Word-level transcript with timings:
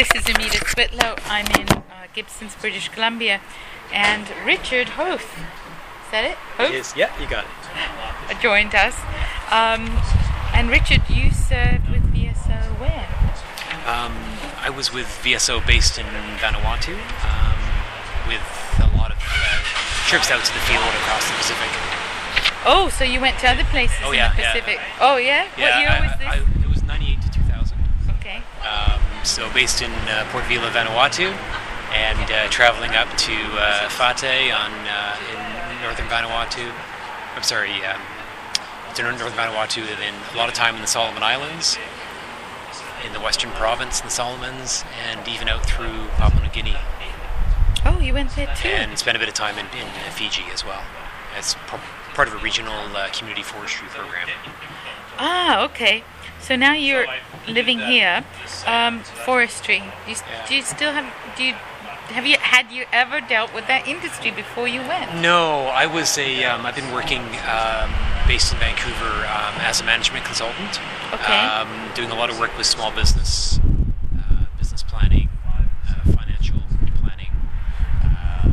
This 0.00 0.14
is 0.16 0.34
Amita 0.34 0.64
Switlow. 0.66 1.16
I'm 1.26 1.44
in 1.60 1.68
uh, 1.68 2.06
Gibsons, 2.14 2.56
British 2.56 2.88
Columbia, 2.88 3.42
and 3.92 4.24
Richard 4.46 4.96
Hoth. 4.96 5.20
Is 5.20 6.10
that 6.10 6.24
it? 6.24 6.36
Hoth 6.56 6.72
Yes, 6.72 6.96
yeah, 6.96 7.12
you 7.20 7.28
got 7.28 7.44
it. 7.44 7.52
uh, 8.32 8.40
joined 8.40 8.72
us. 8.74 8.96
Um, 9.52 9.92
and 10.56 10.70
Richard, 10.72 11.04
you 11.12 11.28
served 11.30 11.92
with 11.92 12.00
VSO 12.16 12.80
where? 12.80 13.12
Um, 13.84 14.16
I 14.64 14.72
was 14.74 14.90
with 14.90 15.04
VSO 15.20 15.60
based 15.66 15.98
in 15.98 16.06
Vanuatu 16.40 16.96
um, 16.96 17.60
with 18.24 18.40
a 18.80 18.88
lot 18.96 19.12
of 19.12 19.20
uh, 19.20 19.60
trips 20.08 20.30
out 20.32 20.40
to 20.40 20.52
the 20.56 20.64
field 20.64 20.80
across 21.04 21.28
the 21.28 21.36
Pacific. 21.44 21.68
Oh, 22.64 22.88
so 22.88 23.04
you 23.04 23.20
went 23.20 23.38
to 23.40 23.50
other 23.52 23.64
places 23.64 24.00
Oh, 24.02 24.12
in 24.12 24.16
yeah, 24.16 24.32
the 24.32 24.40
yeah. 24.40 24.52
Pacific. 24.52 24.80
Oh 24.98 25.18
yeah. 25.18 25.44
what 25.44 25.76
year 25.76 25.92
I, 25.92 26.00
was 26.00 26.16
this? 26.16 26.26
I, 26.26 26.40
I, 26.40 26.64
it 26.64 26.70
was 26.72 26.82
98 26.84 27.20
to 27.20 27.30
2000. 27.36 27.76
okay. 28.16 28.40
Um, 28.64 28.96
so 29.30 29.48
based 29.54 29.80
in 29.82 29.90
uh, 30.10 30.26
Port 30.30 30.44
Vila, 30.46 30.70
Vanuatu, 30.70 31.30
and 31.94 32.30
uh, 32.30 32.48
traveling 32.50 32.90
up 32.92 33.08
to 33.16 33.32
uh, 33.32 33.88
Fate 33.88 34.50
on 34.52 34.72
uh, 34.86 35.16
in 35.30 35.82
northern 35.82 36.06
Vanuatu. 36.06 36.66
I'm 37.36 37.42
sorry, 37.42 37.72
um, 37.84 38.00
to 38.94 39.02
northern 39.02 39.30
Vanuatu, 39.32 39.78
and 39.86 39.98
then 40.02 40.14
a 40.34 40.36
lot 40.36 40.48
of 40.48 40.54
time 40.54 40.74
in 40.74 40.80
the 40.80 40.86
Solomon 40.88 41.22
Islands, 41.22 41.78
in 43.06 43.12
the 43.12 43.20
Western 43.20 43.50
Province, 43.52 44.00
in 44.00 44.06
the 44.06 44.10
Solomons, 44.12 44.84
and 45.08 45.26
even 45.28 45.48
out 45.48 45.64
through 45.64 46.08
Papua 46.18 46.42
New 46.42 46.50
Guinea, 46.50 46.76
Oh, 47.86 47.98
you 47.98 48.12
went 48.12 48.34
there 48.36 48.52
too. 48.56 48.68
and 48.68 48.98
spent 48.98 49.16
a 49.16 49.20
bit 49.20 49.28
of 49.28 49.34
time 49.34 49.56
in, 49.58 49.64
in 49.66 50.12
Fiji 50.12 50.42
as 50.52 50.64
well, 50.64 50.82
part 52.20 52.28
of 52.28 52.34
a 52.34 52.44
regional 52.44 52.74
uh, 52.94 53.08
community 53.14 53.42
forestry 53.42 53.88
program. 53.88 54.28
Ah, 55.16 55.64
okay. 55.64 56.04
So 56.38 56.54
now 56.54 56.74
you're 56.74 57.06
living 57.48 57.78
here. 57.78 58.22
Um, 58.66 59.00
forestry. 59.24 59.82
You, 60.06 60.16
Yeah. 60.16 60.46
Do 60.46 60.54
you 60.54 60.60
still 60.60 60.92
have? 60.92 61.06
Do 61.34 61.44
you 61.44 61.54
have 62.12 62.26
you 62.26 62.36
had 62.38 62.70
you 62.70 62.84
ever 62.92 63.22
dealt 63.22 63.54
with 63.54 63.66
that 63.68 63.88
industry 63.88 64.30
before 64.30 64.68
you 64.68 64.80
went? 64.80 65.22
No, 65.22 65.68
I 65.72 65.86
was 65.86 66.18
a. 66.18 66.44
Um, 66.44 66.66
I've 66.66 66.76
been 66.76 66.92
working 66.92 67.22
um, 67.48 67.88
based 68.28 68.52
in 68.52 68.58
Vancouver 68.58 69.24
um, 69.24 69.54
as 69.64 69.80
a 69.80 69.84
management 69.84 70.26
consultant. 70.26 70.78
Okay. 71.14 71.32
Um, 71.32 71.70
doing 71.94 72.10
a 72.10 72.16
lot 72.16 72.28
of 72.28 72.38
work 72.38 72.54
with 72.58 72.66
small 72.66 72.92
business, 72.92 73.58
uh, 74.18 74.44
business 74.58 74.82
planning, 74.82 75.30
uh, 75.46 76.12
financial 76.12 76.60
planning, 77.00 77.32
uh, 78.04 78.52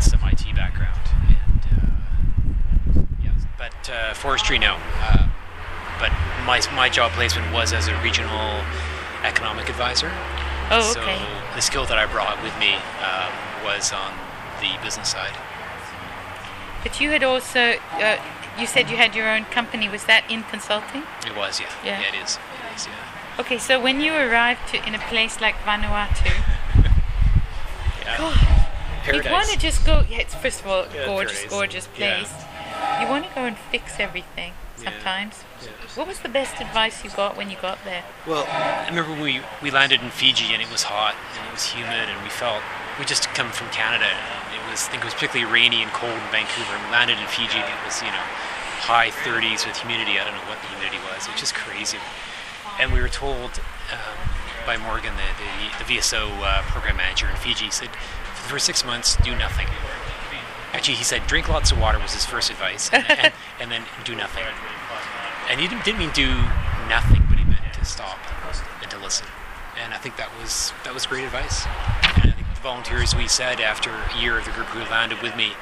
some 0.00 0.20
IT 0.24 0.42
background, 0.54 1.00
and 1.28 1.62
uh, 1.76 3.00
yeah. 3.22 3.32
Uh, 3.88 4.14
forestry, 4.14 4.58
no. 4.58 4.76
Uh, 5.00 5.28
but 5.98 6.10
my 6.44 6.60
my 6.74 6.88
job 6.88 7.12
placement 7.12 7.52
was 7.52 7.72
as 7.72 7.88
a 7.88 7.94
regional 8.02 8.62
economic 9.22 9.68
advisor. 9.68 10.10
Oh, 10.70 10.90
So 10.94 11.00
okay. 11.00 11.18
the 11.54 11.60
skill 11.62 11.86
that 11.86 11.96
I 11.98 12.06
brought 12.06 12.42
with 12.42 12.56
me 12.58 12.74
um, 13.00 13.30
was 13.64 13.92
on 13.92 14.12
the 14.60 14.76
business 14.82 15.08
side. 15.10 15.34
But 16.82 17.00
you 17.00 17.10
had 17.10 17.22
also. 17.22 17.74
Uh, 17.92 18.18
you 18.58 18.66
said 18.66 18.88
you 18.90 18.96
had 18.96 19.14
your 19.14 19.28
own 19.28 19.44
company. 19.46 19.88
Was 19.88 20.04
that 20.06 20.24
in 20.30 20.42
consulting? 20.44 21.02
It 21.26 21.36
was, 21.36 21.60
yeah. 21.60 21.68
Yeah. 21.84 22.00
it 22.00 22.14
is. 22.24 22.38
It 22.38 22.74
is, 22.76 22.86
yeah. 22.86 23.40
Okay, 23.40 23.58
so 23.58 23.78
when 23.80 24.00
you 24.00 24.14
arrived 24.14 24.60
to, 24.70 24.78
in 24.88 24.94
a 24.94 24.98
place 25.10 25.42
like 25.42 25.56
Vanuatu, 25.56 26.24
yeah. 28.02 28.16
God, 28.16 28.34
Paradise. 29.02 29.24
you'd 29.24 29.30
want 29.32 29.48
to 29.50 29.58
just 29.58 29.84
go. 29.84 30.04
Yeah, 30.08 30.18
it's 30.18 30.34
first 30.34 30.60
of 30.60 30.66
all 30.68 30.86
Yeah, 30.94 31.04
gorgeous, 31.04 31.44
paradise. 31.44 31.50
gorgeous 31.50 31.88
Yeah. 31.98 32.24
You 33.00 33.08
want 33.08 33.26
to 33.28 33.34
go 33.34 33.44
and 33.44 33.56
fix 33.56 34.00
everything 34.00 34.52
sometimes. 34.76 35.44
Yeah. 35.62 35.70
What 35.94 36.06
was 36.06 36.20
the 36.20 36.28
best 36.28 36.60
advice 36.60 37.04
you 37.04 37.10
got 37.10 37.36
when 37.36 37.50
you 37.50 37.56
got 37.60 37.78
there? 37.84 38.04
Well, 38.26 38.46
I 38.48 38.88
remember 38.88 39.12
we, 39.20 39.40
we 39.62 39.70
landed 39.70 40.02
in 40.02 40.10
Fiji 40.10 40.52
and 40.52 40.62
it 40.62 40.70
was 40.70 40.84
hot 40.84 41.14
and 41.36 41.48
it 41.48 41.52
was 41.52 41.64
humid 41.72 42.08
and 42.08 42.22
we 42.22 42.28
felt 42.28 42.62
we 42.98 43.04
just 43.04 43.28
come 43.32 43.50
from 43.50 43.68
Canada. 43.68 44.08
and 44.08 44.54
It 44.54 44.62
was 44.70 44.88
I 44.88 44.90
think 44.92 45.02
it 45.02 45.06
was 45.06 45.14
particularly 45.14 45.50
rainy 45.50 45.82
and 45.82 45.90
cold 45.92 46.12
in 46.12 46.28
Vancouver. 46.32 46.76
And 46.76 46.84
we 46.84 46.90
landed 46.92 47.18
in 47.18 47.26
Fiji 47.28 47.58
and 47.58 47.68
it 47.68 47.80
was 47.84 48.00
you 48.02 48.12
know 48.12 48.26
high 48.84 49.10
30s 49.10 49.66
with 49.66 49.76
humidity. 49.80 50.20
I 50.20 50.24
don't 50.24 50.36
know 50.36 50.48
what 50.48 50.60
the 50.60 50.68
humidity 50.76 51.00
was. 51.10 51.26
It 51.26 51.32
was 51.32 51.40
just 51.40 51.54
crazy. 51.54 51.98
And 52.78 52.92
we 52.92 53.00
were 53.00 53.08
told 53.08 53.58
um, 53.88 54.16
by 54.68 54.76
Morgan, 54.76 55.14
the, 55.16 55.28
the, 55.40 55.52
the 55.80 55.86
VSO 55.96 56.28
uh, 56.42 56.62
program 56.68 56.96
manager 56.98 57.28
in 57.28 57.36
Fiji, 57.36 57.70
said 57.70 57.88
for 57.88 58.42
the 58.42 58.48
first 58.50 58.66
six 58.66 58.84
months 58.84 59.16
do 59.24 59.34
nothing. 59.34 59.66
Actually, 60.76 60.96
he 60.96 61.04
said 61.04 61.26
drink 61.26 61.48
lots 61.48 61.72
of 61.72 61.80
water 61.80 61.98
was 61.98 62.12
his 62.12 62.26
first 62.26 62.50
advice, 62.50 62.90
and, 62.92 63.10
and, 63.10 63.32
and 63.60 63.70
then 63.72 63.82
do 64.04 64.14
nothing. 64.14 64.44
And 65.48 65.58
he 65.58 65.68
didn't, 65.68 65.86
didn't 65.86 66.00
mean 66.00 66.10
do 66.12 66.28
nothing, 66.86 67.24
but 67.30 67.38
he 67.38 67.44
meant 67.44 67.72
to 67.72 67.84
stop 67.84 68.18
and 68.82 68.90
to 68.90 68.98
listen. 68.98 69.26
And 69.82 69.94
I 69.94 69.96
think 69.96 70.18
that 70.18 70.28
was 70.38 70.74
that 70.84 70.92
was 70.92 71.06
great 71.06 71.24
advice. 71.24 71.64
And 72.20 72.30
I 72.30 72.34
think 72.34 72.46
the 72.54 72.60
volunteers 72.60 73.16
we 73.16 73.26
said 73.26 73.58
after 73.58 73.88
a 73.88 74.20
year 74.20 74.38
of 74.38 74.44
the 74.44 74.50
group 74.50 74.66
who 74.66 74.80
landed 74.90 75.22
with 75.22 75.34
me, 75.34 75.52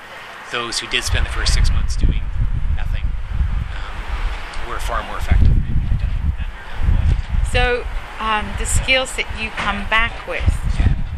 those 0.50 0.80
who 0.80 0.88
did 0.88 1.04
spend 1.04 1.26
the 1.26 1.31
first 1.31 1.54
six 1.54 1.70
months 1.70 1.94
doing 1.94 2.22
nothing, 2.76 3.04
um, 3.70 4.69
were 4.69 4.81
far 4.81 5.04
more 5.04 5.19
effective. 5.19 5.52
So, 7.52 7.86
um, 8.19 8.50
the 8.58 8.66
skills 8.66 9.14
that 9.14 9.31
you 9.41 9.50
come 9.50 9.88
back 9.88 10.26
with. 10.26 10.42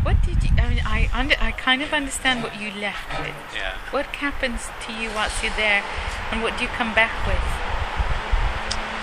What 0.04 0.22
did 0.22 0.44
you? 0.44 0.50
I 0.58 0.68
mean, 0.68 0.82
I 0.84 1.05
under, 1.16 1.34
I 1.40 1.52
kind 1.52 1.82
of 1.82 1.92
understand 1.92 2.42
what 2.42 2.60
you 2.60 2.70
left 2.78 3.08
with. 3.18 3.34
Yeah. 3.54 3.74
What 3.90 4.06
happens 4.06 4.68
to 4.86 4.92
you 4.92 5.08
whilst 5.16 5.42
you're 5.42 5.56
there, 5.56 5.82
and 6.30 6.42
what 6.42 6.56
do 6.58 6.64
you 6.64 6.70
come 6.76 6.94
back 6.94 7.14
with? 7.26 7.40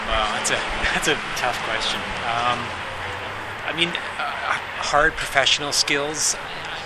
Wow, 0.08 0.30
that's 0.38 0.52
a 0.52 0.60
that's 0.94 1.08
a 1.10 1.18
tough 1.36 1.58
question. 1.66 2.00
Um, 2.30 2.62
I 3.66 3.74
mean, 3.76 3.90
uh, 3.90 4.54
hard 4.86 5.14
professional 5.14 5.72
skills. 5.72 6.36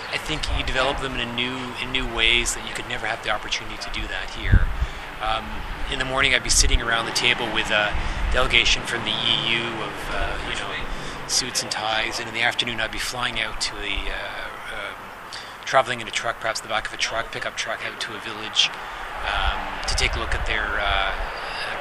I 0.09 0.17
think 0.17 0.47
you 0.57 0.63
develop 0.63 1.01
them 1.01 1.19
in 1.19 1.27
a 1.27 1.35
new 1.35 1.57
in 1.83 1.91
new 1.91 2.07
ways 2.15 2.55
that 2.55 2.65
you 2.65 2.73
could 2.73 2.87
never 2.87 3.05
have 3.05 3.21
the 3.23 3.29
opportunity 3.29 3.75
to 3.83 3.91
do 3.91 4.07
that 4.07 4.31
here. 4.31 4.63
Um, 5.19 5.43
in 5.91 5.99
the 5.99 6.05
morning, 6.05 6.33
I'd 6.33 6.43
be 6.43 6.49
sitting 6.49 6.81
around 6.81 7.05
the 7.05 7.17
table 7.17 7.51
with 7.53 7.69
a 7.71 7.91
delegation 8.31 8.83
from 8.83 9.03
the 9.03 9.11
EU 9.11 9.63
of 9.83 9.95
uh, 10.15 10.37
you 10.47 10.55
know 10.55 10.71
suits 11.27 11.61
and 11.61 11.69
ties, 11.69 12.19
and 12.19 12.29
in 12.29 12.33
the 12.33 12.43
afternoon, 12.43 12.79
I'd 12.79 12.91
be 12.91 12.97
flying 12.97 13.41
out 13.41 13.59
to 13.61 13.75
the 13.75 13.97
uh, 14.07 14.46
traveling 15.67 15.99
in 15.99 16.07
a 16.07 16.11
truck, 16.11 16.39
perhaps 16.39 16.61
the 16.61 16.67
back 16.69 16.87
of 16.87 16.93
a 16.93 16.97
truck, 16.97 17.29
pickup 17.31 17.57
truck, 17.57 17.85
out 17.85 17.99
to 17.99 18.15
a 18.15 18.19
village 18.23 18.71
um, 19.27 19.59
to 19.85 19.93
take 19.99 20.15
a 20.15 20.19
look 20.19 20.33
at 20.33 20.47
their 20.47 20.79
uh, 20.79 21.11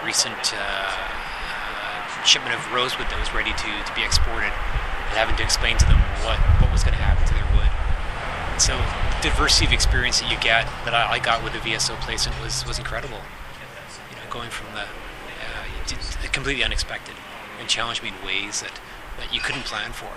recent 0.04 0.52
uh, 0.52 0.58
uh, 0.58 2.22
shipment 2.26 2.52
of 2.52 2.60
rosewood 2.74 3.06
that 3.08 3.18
was 3.22 3.32
ready 3.32 3.54
to, 3.54 3.70
to 3.86 3.92
be 3.94 4.02
exported, 4.02 4.50
and 4.50 5.14
having 5.14 5.38
to 5.38 5.44
explain 5.46 5.78
to 5.78 5.86
them 5.86 6.02
what, 6.26 6.36
what 6.58 6.68
was 6.74 6.82
going 6.82 6.98
to 6.98 7.00
happen 7.00 7.22
to 7.30 7.34
their 7.38 7.46
wood. 7.54 7.70
So 8.58 8.74
diversity 9.22 9.70
of 9.70 9.72
experience 9.72 10.18
that 10.18 10.34
you 10.34 10.38
get, 10.42 10.66
that 10.82 10.92
I, 10.92 11.16
I 11.16 11.18
got 11.22 11.46
with 11.46 11.54
the 11.54 11.62
VSO 11.62 11.94
placement, 12.02 12.42
was, 12.42 12.66
was 12.66 12.82
incredible. 12.82 13.22
You 14.10 14.18
know, 14.18 14.26
going 14.28 14.50
from 14.50 14.74
the 14.74 14.82
uh, 14.82 16.26
completely 16.34 16.66
unexpected 16.66 17.14
and 17.60 17.68
challenged 17.68 18.02
me 18.02 18.10
in 18.10 18.18
ways 18.26 18.66
that, 18.66 18.82
that 19.22 19.32
you 19.32 19.38
couldn't 19.38 19.64
plan 19.64 19.94
for. 19.94 20.10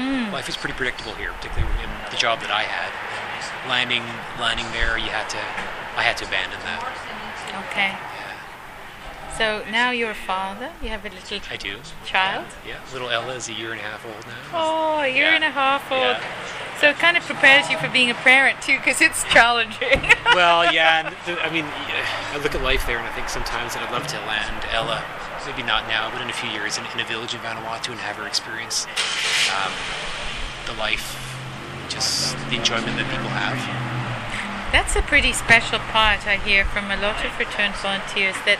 Mm. 0.00 0.32
Life 0.32 0.48
is 0.48 0.56
pretty 0.56 0.74
predictable 0.74 1.12
here, 1.14 1.32
particularly 1.32 1.68
in 1.84 1.90
the 2.10 2.16
job 2.16 2.40
that 2.40 2.50
I 2.50 2.62
had. 2.62 2.88
Landing, 3.68 4.02
landing 4.40 4.64
there, 4.72 4.96
you 4.96 5.10
had 5.12 5.28
to, 5.30 5.38
I 5.98 6.02
had 6.02 6.16
to 6.18 6.24
abandon 6.24 6.58
that. 6.64 6.80
Okay. 7.68 7.92
So 9.36 9.62
now 9.70 9.90
you're 9.90 10.10
a 10.10 10.14
father. 10.14 10.70
You 10.82 10.88
have 10.88 11.04
a 11.04 11.08
little 11.10 11.40
I 11.50 11.56
do. 11.56 11.76
child. 12.04 12.46
Yeah, 12.66 12.76
little 12.92 13.10
Ella 13.10 13.34
is 13.34 13.48
a 13.48 13.52
year 13.52 13.72
and 13.72 13.80
a 13.80 13.84
half 13.84 14.04
old 14.04 14.26
now. 14.26 14.42
Oh, 14.52 15.00
a 15.00 15.08
year 15.08 15.30
Yeah. 15.30 15.34
and 15.36 15.44
a 15.44 15.50
half 15.50 15.90
old. 15.92 16.16
Yeah. 16.80 16.88
So 16.88 16.96
it 16.96 16.98
kind 16.98 17.16
of 17.16 17.22
prepares 17.24 17.68
you 17.68 17.76
for 17.76 17.88
being 17.88 18.10
a 18.10 18.14
parent 18.14 18.62
too, 18.62 18.78
because 18.78 19.00
it's 19.00 19.24
challenging. 19.24 20.00
well, 20.34 20.72
yeah, 20.72 21.06
and 21.06 21.16
the, 21.26 21.40
I 21.42 21.52
mean, 21.52 21.66
I 21.66 22.40
look 22.42 22.54
at 22.54 22.62
life 22.62 22.86
there 22.86 22.96
and 22.96 23.06
I 23.06 23.12
think 23.12 23.28
sometimes 23.28 23.74
that 23.74 23.82
I'd 23.82 23.92
love 23.92 24.06
to 24.08 24.18
land 24.24 24.64
Ella, 24.72 25.04
maybe 25.46 25.62
not 25.62 25.86
now, 25.88 26.10
but 26.10 26.22
in 26.22 26.30
a 26.30 26.32
few 26.32 26.48
years, 26.48 26.78
in, 26.78 26.84
in 26.94 27.00
a 27.00 27.04
village 27.04 27.34
in 27.34 27.40
Vanuatu 27.40 27.90
and 27.90 28.00
have 28.00 28.16
her 28.16 28.26
experience 28.26 28.86
um, 29.52 29.72
the 30.64 30.72
life, 30.80 31.20
just 31.88 32.36
the 32.48 32.56
enjoyment 32.56 32.96
that 32.96 33.08
people 33.12 33.28
have. 33.28 33.60
That's 34.72 34.96
a 34.96 35.02
pretty 35.02 35.32
special 35.32 35.80
part 35.90 36.26
I 36.26 36.36
hear 36.36 36.64
from 36.64 36.90
a 36.90 36.96
lot 36.96 37.24
of 37.24 37.36
return 37.38 37.72
volunteers 37.82 38.36
that 38.46 38.58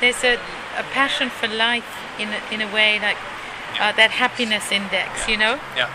there's 0.00 0.24
a, 0.24 0.34
a 0.76 0.82
passion 0.92 1.30
for 1.30 1.48
life 1.48 1.86
in 2.18 2.28
a, 2.28 2.40
in 2.52 2.60
a 2.60 2.68
way 2.74 2.98
like 2.98 3.16
uh, 3.80 3.92
that 3.96 4.10
happiness 4.10 4.72
index, 4.72 5.28
you 5.28 5.38
know? 5.38 5.56
Yeah. 5.76 5.88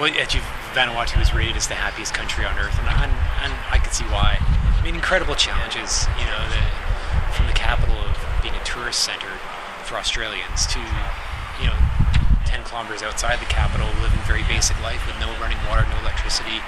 Well, 0.00 0.12
actually, 0.18 0.42
Vanuatu 0.72 1.18
was 1.18 1.34
rated 1.34 1.56
as 1.56 1.68
the 1.68 1.76
happiest 1.76 2.14
country 2.14 2.44
on 2.44 2.56
earth, 2.58 2.72
and, 2.80 2.88
and, 2.88 3.12
and 3.44 3.52
I 3.68 3.76
could 3.76 3.92
see 3.92 4.08
why. 4.08 4.40
I 4.40 4.80
mean, 4.80 4.96
incredible 4.96 5.36
challenges, 5.36 6.08
you 6.16 6.24
know, 6.24 6.40
the, 6.48 6.62
from 7.36 7.46
the 7.46 7.52
capital 7.52 7.94
of 7.94 8.16
being 8.40 8.56
a 8.56 8.64
tourist 8.64 9.04
center 9.04 9.28
for 9.84 10.00
Australians 10.00 10.66
to, 10.72 10.80
you 11.60 11.68
know, 11.68 11.76
10 12.48 12.64
kilometers 12.64 13.04
outside 13.04 13.38
the 13.38 13.48
capital, 13.52 13.86
living 14.00 14.18
very 14.24 14.42
basic 14.48 14.74
life 14.80 15.04
with 15.06 15.16
no 15.20 15.28
running 15.38 15.60
water, 15.68 15.84
no 15.92 15.98
electricity, 16.00 16.64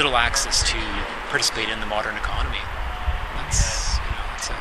little 0.00 0.16
access 0.16 0.64
to 0.72 0.80
participate 1.28 1.68
in 1.68 1.78
the 1.80 1.86
modern 1.86 2.16
economy. 2.16 2.64
That's, 3.36 4.00
you 4.00 4.10
know, 4.10 4.24
it's 4.40 4.48
a, 4.48 4.56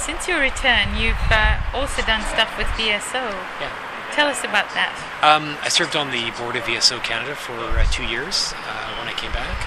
Since 0.00 0.26
your 0.26 0.40
return, 0.40 0.96
you've 0.96 1.20
uh, 1.28 1.60
also 1.76 2.00
done 2.08 2.24
stuff 2.32 2.50
with 2.56 2.66
VSO. 2.80 3.20
yeah. 3.60 3.93
Tell 4.14 4.28
us 4.30 4.40
about 4.46 4.70
that. 4.78 4.94
Um, 5.26 5.58
I 5.60 5.68
served 5.68 5.96
on 5.98 6.10
the 6.14 6.30
board 6.38 6.54
of 6.54 6.62
VSO 6.64 7.02
Canada 7.02 7.34
for 7.34 7.58
uh, 7.58 7.84
two 7.90 8.06
years 8.06 8.54
uh, 8.54 8.94
when 9.02 9.10
I 9.10 9.14
came 9.18 9.34
back. 9.34 9.58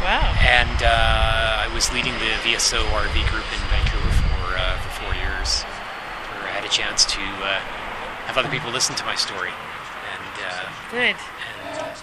Wow. 0.00 0.24
And 0.40 0.78
uh, 0.82 1.64
I 1.64 1.68
was 1.74 1.92
leading 1.92 2.14
the 2.16 2.32
VSO 2.40 2.80
RV 2.80 3.16
group 3.28 3.44
in 3.52 3.60
Vancouver 3.68 4.12
for, 4.24 4.56
uh, 4.56 4.78
for 4.80 4.90
four 5.04 5.12
years. 5.20 5.62
Where 6.32 6.48
I 6.48 6.52
had 6.56 6.64
a 6.64 6.72
chance 6.72 7.04
to 7.12 7.20
uh, 7.20 7.60
have 8.30 8.38
other 8.38 8.48
people 8.48 8.70
listen 8.70 8.96
to 8.96 9.04
my 9.04 9.16
story. 9.16 9.50
And, 9.52 10.34
uh, 10.48 10.64
Good. 10.90 11.16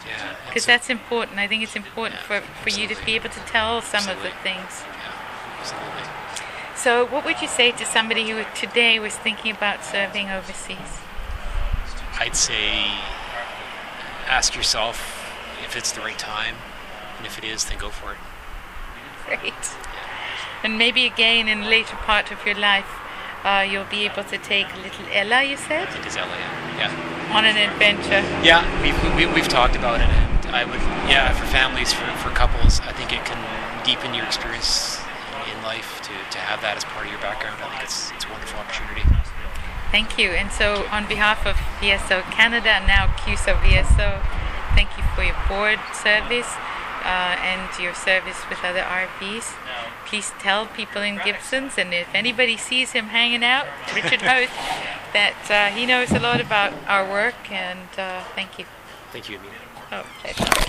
yeah. 0.05 0.35
Because 0.45 0.63
so- 0.63 0.71
that's 0.71 0.89
important. 0.89 1.39
I 1.39 1.47
think 1.47 1.63
it's 1.63 1.75
important 1.75 2.21
for, 2.21 2.41
for 2.61 2.69
you 2.69 2.87
to 2.87 2.95
be 3.05 3.15
able 3.15 3.29
to 3.29 3.39
tell 3.49 3.81
some 3.81 4.07
of 4.07 4.21
the 4.21 4.29
things. 4.43 4.83
Yeah, 4.85 5.59
absolutely. 5.59 6.05
So, 6.75 7.05
what 7.07 7.25
would 7.25 7.41
you 7.41 7.47
say 7.47 7.71
to 7.71 7.85
somebody 7.85 8.29
who 8.29 8.43
today 8.53 8.99
was 8.99 9.15
thinking 9.15 9.51
about 9.55 9.83
serving 9.83 10.29
overseas? 10.29 11.01
I'd 12.19 12.35
say 12.35 12.85
ask 14.27 14.55
yourself 14.55 14.97
if 15.65 15.75
it's 15.75 15.91
the 15.91 16.01
right 16.01 16.17
time, 16.17 16.55
and 17.17 17.25
if 17.25 17.37
it 17.37 17.43
is, 17.43 17.65
then 17.65 17.77
go 17.77 17.89
for 17.89 18.13
it. 18.13 18.17
Great. 19.25 19.53
And 20.63 20.77
maybe 20.77 21.05
again 21.05 21.47
in 21.47 21.69
later 21.69 21.95
part 21.97 22.31
of 22.31 22.45
your 22.45 22.55
life, 22.55 22.87
uh, 23.43 23.65
you'll 23.69 23.85
be 23.85 24.05
able 24.05 24.23
to 24.23 24.37
take 24.37 24.67
little 24.83 25.05
Ella, 25.11 25.43
you 25.43 25.57
said, 25.57 25.87
It 25.99 26.05
is 26.05 26.15
LA. 26.15 26.25
Yeah. 26.79 27.31
on 27.31 27.45
an 27.45 27.57
adventure. 27.57 28.23
Yeah, 28.43 28.63
we've, 28.81 28.97
we, 29.15 29.25
we've 29.33 29.47
talked 29.47 29.75
about 29.75 30.01
it, 30.01 30.07
and 30.07 30.55
I 30.55 30.65
would, 30.65 30.81
yeah, 31.09 31.31
for 31.33 31.45
families, 31.45 31.93
for, 31.93 32.05
for 32.17 32.29
couples, 32.29 32.79
I 32.81 32.91
think 32.93 33.13
it 33.13 33.23
can 33.25 33.37
deepen 33.85 34.13
your 34.13 34.25
experience 34.25 34.99
in 35.51 35.61
life 35.63 36.01
to, 36.03 36.09
to 36.31 36.37
have 36.39 36.61
that 36.61 36.77
as 36.77 36.83
part 36.85 37.05
of 37.05 37.11
your 37.11 37.21
background. 37.21 37.61
I 37.61 37.69
think 37.69 37.83
it's, 37.83 38.11
it's 38.11 38.25
a 38.25 38.29
wonderful 38.29 38.59
opportunity. 38.59 39.03
Thank 39.95 40.19
you. 40.19 40.31
And 40.31 40.51
so, 40.51 40.85
on 40.91 41.07
behalf 41.07 41.47
of 41.47 41.55
VSO 41.79 42.21
Canada 42.23 42.67
and 42.67 42.85
now 42.85 43.07
CUSO 43.15 43.55
VSO, 43.63 44.21
thank 44.75 44.89
you 44.97 45.03
for 45.15 45.23
your 45.23 45.37
board 45.47 45.79
service 45.93 46.51
uh, 47.05 47.39
and 47.39 47.63
your 47.79 47.93
service 47.93 48.35
with 48.49 48.59
other 48.61 48.81
RVs. 48.81 49.55
Please 50.05 50.33
tell 50.37 50.65
people 50.65 51.01
in 51.01 51.21
Gibsons, 51.23 51.77
and 51.77 51.93
if 51.93 52.13
anybody 52.13 52.57
sees 52.57 52.91
him 52.91 53.05
hanging 53.05 53.45
out, 53.45 53.67
Richard 53.95 54.21
Hoth, 54.27 54.51
that 55.13 55.39
uh, 55.49 55.73
he 55.73 55.85
knows 55.85 56.11
a 56.11 56.19
lot 56.19 56.41
about 56.41 56.73
our 56.89 57.09
work. 57.09 57.49
And 57.49 57.87
uh, 57.97 58.21
thank 58.35 58.59
you. 58.59 58.65
Thank 59.13 59.29
you, 59.29 59.37
Amina. 59.37 59.53
Oh, 59.93 60.05
pleasure. 60.19 60.64